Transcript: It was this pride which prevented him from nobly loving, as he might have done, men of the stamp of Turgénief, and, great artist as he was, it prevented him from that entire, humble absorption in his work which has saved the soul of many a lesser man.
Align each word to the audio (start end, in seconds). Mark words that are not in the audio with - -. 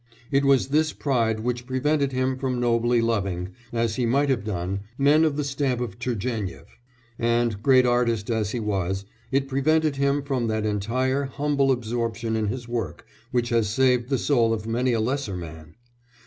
It 0.31 0.45
was 0.45 0.69
this 0.69 0.93
pride 0.93 1.41
which 1.41 1.67
prevented 1.67 2.11
him 2.11 2.35
from 2.35 2.59
nobly 2.59 3.01
loving, 3.03 3.49
as 3.71 3.97
he 3.97 4.07
might 4.07 4.29
have 4.29 4.43
done, 4.43 4.79
men 4.97 5.23
of 5.23 5.35
the 5.37 5.43
stamp 5.43 5.79
of 5.79 5.99
Turgénief, 5.99 6.65
and, 7.19 7.61
great 7.61 7.85
artist 7.85 8.31
as 8.31 8.49
he 8.49 8.59
was, 8.59 9.05
it 9.31 9.47
prevented 9.47 9.97
him 9.97 10.23
from 10.23 10.47
that 10.47 10.65
entire, 10.65 11.25
humble 11.25 11.71
absorption 11.71 12.35
in 12.35 12.47
his 12.47 12.67
work 12.67 13.05
which 13.29 13.49
has 13.49 13.69
saved 13.69 14.09
the 14.09 14.17
soul 14.17 14.53
of 14.53 14.65
many 14.65 14.91
a 14.93 14.99
lesser 14.99 15.37
man. 15.37 15.75